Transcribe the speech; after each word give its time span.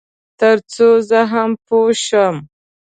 تر 0.39 0.57
څو 0.73 0.87
زه 1.09 1.19
هم 1.31 1.51
پوه 1.67 1.91
شم. 2.05 2.35